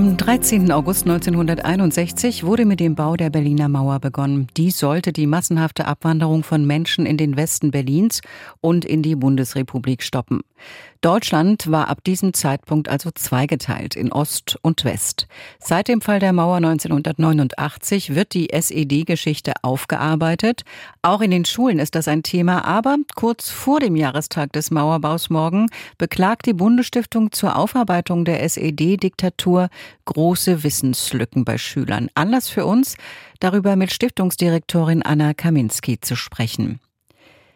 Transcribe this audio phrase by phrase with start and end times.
[0.00, 0.72] Am 13.
[0.72, 4.46] August 1961 wurde mit dem Bau der Berliner Mauer begonnen.
[4.56, 8.22] Dies sollte die massenhafte Abwanderung von Menschen in den Westen Berlins
[8.62, 10.40] und in die Bundesrepublik stoppen.
[11.02, 15.26] Deutschland war ab diesem Zeitpunkt also zweigeteilt in Ost und West.
[15.58, 20.62] Seit dem Fall der Mauer 1989 wird die SED-Geschichte aufgearbeitet.
[21.00, 25.30] Auch in den Schulen ist das ein Thema, aber kurz vor dem Jahrestag des Mauerbaus
[25.30, 29.70] morgen beklagt die Bundesstiftung zur Aufarbeitung der SED-Diktatur
[30.04, 32.08] große Wissenslücken bei Schülern.
[32.14, 32.96] Anlass für uns,
[33.40, 36.80] darüber mit Stiftungsdirektorin Anna Kaminski zu sprechen.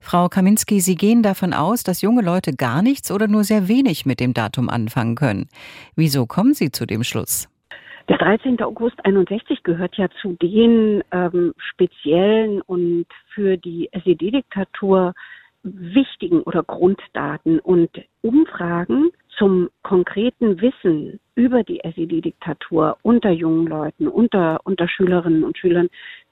[0.00, 4.06] Frau Kaminski, Sie gehen davon aus, dass junge Leute gar nichts oder nur sehr wenig
[4.06, 5.48] mit dem Datum anfangen können.
[5.96, 7.48] Wieso kommen Sie zu dem Schluss?
[8.08, 8.62] Der 13.
[8.62, 15.12] August 61 gehört ja zu den ähm, speziellen und für die SED-Diktatur
[15.64, 17.90] wichtigen oder Grunddaten und
[18.22, 25.88] Umfragen zum konkreten Wissen über die SED-Diktatur unter jungen Leuten, unter, unter Schülerinnen und Schülern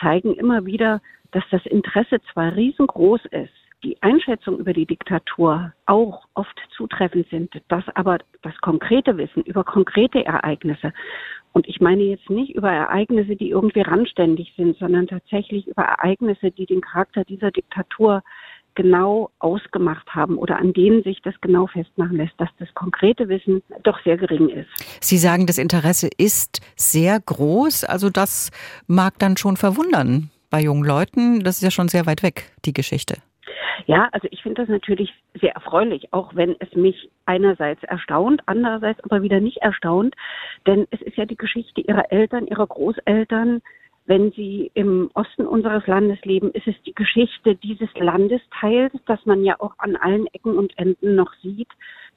[0.00, 3.52] zeigen immer wieder, dass das Interesse zwar riesengroß ist,
[3.84, 9.62] die Einschätzung über die Diktatur auch oft zutreffend sind, dass aber das konkrete Wissen über
[9.64, 10.92] konkrete Ereignisse,
[11.56, 16.50] und ich meine jetzt nicht über Ereignisse, die irgendwie randständig sind, sondern tatsächlich über Ereignisse,
[16.50, 18.22] die den Charakter dieser Diktatur
[18.76, 23.62] genau ausgemacht haben oder an denen sich das genau festmachen lässt, dass das konkrete Wissen
[23.82, 24.68] doch sehr gering ist.
[25.00, 28.52] Sie sagen, das Interesse ist sehr groß, also das
[28.86, 31.42] mag dann schon verwundern bei jungen Leuten.
[31.42, 33.16] Das ist ja schon sehr weit weg, die Geschichte.
[33.86, 39.02] Ja, also ich finde das natürlich sehr erfreulich, auch wenn es mich einerseits erstaunt, andererseits
[39.04, 40.14] aber wieder nicht erstaunt,
[40.66, 43.62] denn es ist ja die Geschichte ihrer Eltern, ihrer Großeltern,
[44.06, 49.44] wenn Sie im Osten unseres Landes leben, ist es die Geschichte dieses Landesteils, das man
[49.44, 51.68] ja auch an allen Ecken und Enden noch sieht,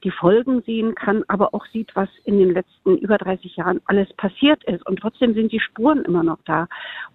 [0.04, 4.12] die Folgen sehen kann, aber auch sieht, was in den letzten über 30 Jahren alles
[4.14, 4.86] passiert ist.
[4.86, 6.68] Und trotzdem sind die Spuren immer noch da.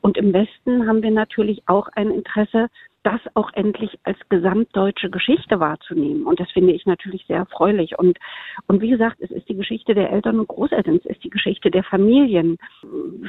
[0.03, 2.69] Und im Westen haben wir natürlich auch ein Interesse,
[3.05, 6.25] das auch endlich als gesamtdeutsche Geschichte wahrzunehmen.
[6.25, 7.99] Und das finde ich natürlich sehr erfreulich.
[7.99, 8.19] Und,
[8.67, 11.71] und wie gesagt, es ist die Geschichte der Eltern und Großeltern, es ist die Geschichte
[11.71, 12.57] der Familien.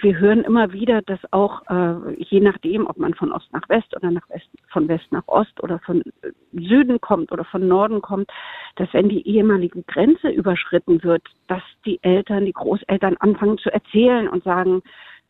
[0.02, 3.96] Wir hören immer wieder, dass auch äh, je nachdem, ob man von Ost nach West
[3.96, 6.04] oder nach West, von West nach Ost oder von
[6.52, 8.30] Süden kommt oder von Norden kommt,
[8.76, 14.28] dass wenn die ehemalige Grenze überschritten wird, dass die Eltern, die Großeltern anfangen zu erzählen
[14.28, 14.82] und sagen,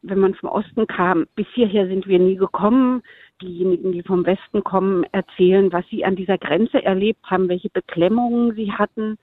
[0.01, 3.03] wenn man vom Osten kam, bis hierher sind wir nie gekommen.
[3.41, 8.55] Diejenigen, die vom Westen kommen, erzählen, was sie an dieser Grenze erlebt haben, welche Beklemmungen
[8.55, 9.17] sie hatten,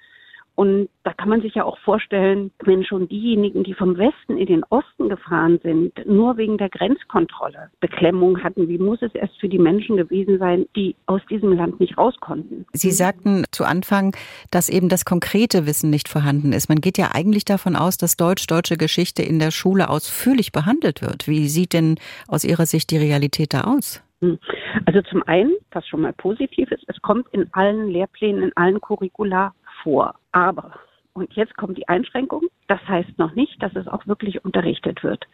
[0.62, 4.46] und da kann man sich ja auch vorstellen, wenn schon diejenigen, die vom Westen in
[4.46, 9.48] den Osten gefahren sind, nur wegen der Grenzkontrolle Beklemmung hatten, wie muss es erst für
[9.48, 12.64] die Menschen gewesen sein, die aus diesem Land nicht raus konnten?
[12.74, 14.14] Sie sagten zu Anfang,
[14.52, 16.68] dass eben das konkrete Wissen nicht vorhanden ist.
[16.68, 21.26] Man geht ja eigentlich davon aus, dass deutsch-deutsche Geschichte in der Schule ausführlich behandelt wird.
[21.26, 21.96] Wie sieht denn
[22.28, 24.00] aus Ihrer Sicht die Realität da aus?
[24.20, 24.38] Hm.
[24.86, 28.80] Also zum einen, was schon mal positiv ist, es kommt in allen Lehrplänen, in allen
[28.80, 29.52] Curricula
[29.82, 30.14] vor.
[30.32, 30.72] Aber,
[31.12, 35.26] und jetzt kommt die Einschränkung, das heißt noch nicht, dass es auch wirklich unterrichtet wird.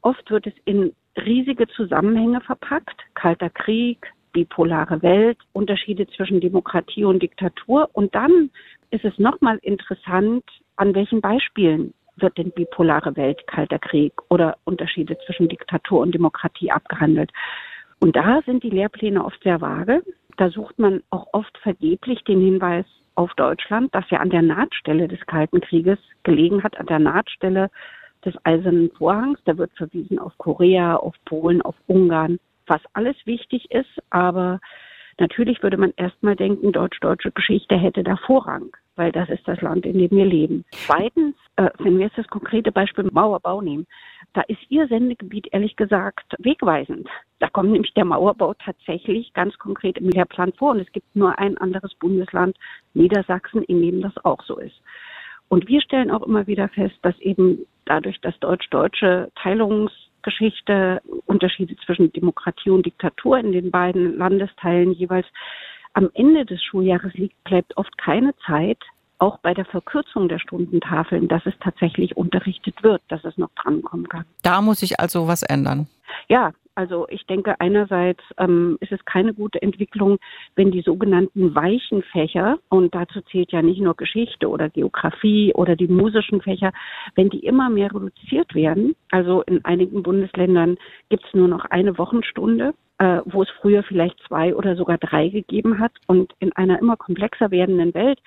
[0.00, 7.22] Oft wird es in riesige Zusammenhänge verpackt, Kalter Krieg, bipolare Welt, Unterschiede zwischen Demokratie und
[7.22, 7.90] Diktatur.
[7.92, 8.50] Und dann
[8.90, 10.44] ist es nochmal interessant,
[10.76, 16.70] an welchen Beispielen wird denn bipolare Welt, Kalter Krieg oder Unterschiede zwischen Diktatur und Demokratie
[16.70, 17.30] abgehandelt.
[18.00, 20.02] Und da sind die Lehrpläne oft sehr vage.
[20.36, 25.08] Da sucht man auch oft vergeblich den Hinweis auf Deutschland, das ja an der Nahtstelle
[25.08, 27.70] des Kalten Krieges gelegen hat, an der Nahtstelle
[28.24, 29.40] des Eisernen Vorhangs.
[29.44, 34.60] Da wird verwiesen auf Korea, auf Polen, auf Ungarn, was alles wichtig ist, aber
[35.18, 39.86] natürlich würde man erstmal denken, deutsch-deutsche Geschichte hätte da Vorrang, weil das ist das Land,
[39.86, 40.64] in dem wir leben.
[40.70, 43.86] Zweitens, äh, wenn wir jetzt das konkrete Beispiel Mauerbau nehmen,
[44.34, 47.08] da ist Ihr Sendegebiet ehrlich gesagt wegweisend.
[47.38, 51.38] Da kommt nämlich der Mauerbau tatsächlich ganz konkret im Lehrplan vor und es gibt nur
[51.38, 52.56] ein anderes Bundesland,
[52.94, 54.80] Niedersachsen, in dem das auch so ist.
[55.48, 62.12] Und wir stellen auch immer wieder fest, dass eben dadurch, dass deutsch-deutsche Teilungsgeschichte, Unterschiede zwischen
[62.12, 65.26] Demokratie und Diktatur in den beiden Landesteilen jeweils
[65.94, 68.78] am Ende des Schuljahres liegt, bleibt oft keine Zeit,
[69.18, 74.08] auch bei der Verkürzung der Stundentafeln, dass es tatsächlich unterrichtet wird, dass es noch drankommen
[74.08, 74.24] kann.
[74.42, 75.86] Da muss sich also was ändern.
[76.28, 80.18] Ja, also ich denke, einerseits ähm, ist es keine gute Entwicklung,
[80.56, 85.76] wenn die sogenannten weichen Fächer, und dazu zählt ja nicht nur Geschichte oder Geografie oder
[85.76, 86.72] die musischen Fächer,
[87.14, 88.94] wenn die immer mehr reduziert werden.
[89.10, 90.78] Also in einigen Bundesländern
[91.08, 95.28] gibt es nur noch eine Wochenstunde äh, wo es früher vielleicht zwei oder sogar drei
[95.28, 95.92] gegeben hat.
[96.06, 98.20] Und in einer immer komplexer werdenden Welt,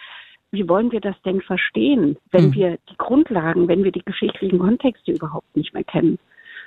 [0.52, 2.54] wie wollen wir das denn verstehen, wenn mhm.
[2.54, 6.20] wir die Grundlagen, wenn wir die geschichtlichen Kontexte überhaupt nicht mehr kennen?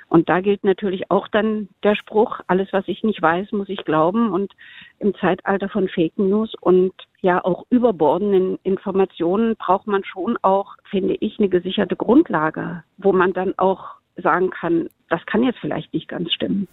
[0.09, 3.85] Und da gilt natürlich auch dann der Spruch, alles, was ich nicht weiß, muss ich
[3.85, 4.33] glauben.
[4.33, 4.51] Und
[4.97, 11.15] im Zeitalter von Fake News und ja auch überbordenden Informationen braucht man schon auch, finde
[11.19, 13.85] ich, eine gesicherte Grundlage, wo man dann auch
[14.17, 16.67] sagen kann, das kann jetzt vielleicht nicht ganz stimmen.